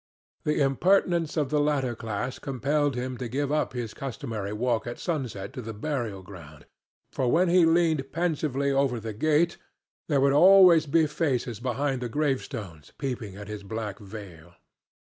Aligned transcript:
The 0.45 0.59
impertinence 0.59 1.37
of 1.37 1.51
the 1.51 1.59
latter 1.59 1.93
class 1.95 2.39
compelled 2.39 2.95
him 2.95 3.17
to 3.17 3.27
give 3.27 3.51
up 3.51 3.73
his 3.73 3.93
customary 3.93 4.51
walk 4.51 4.87
at 4.87 4.97
sunset 4.97 5.53
to 5.53 5.61
the 5.61 5.75
burial 5.75 6.23
ground; 6.23 6.65
for 7.11 7.31
when 7.31 7.49
he 7.49 7.67
leaned 7.67 8.11
pensively 8.11 8.71
over 8.71 8.99
the 8.99 9.13
gate, 9.13 9.57
there 10.07 10.19
would 10.19 10.33
always 10.33 10.87
be 10.87 11.05
faces 11.05 11.59
behind 11.59 12.01
the 12.01 12.09
gravestones 12.09 12.91
peeping 12.97 13.35
at 13.35 13.47
his 13.47 13.61
black 13.61 13.99
veil. 13.99 14.55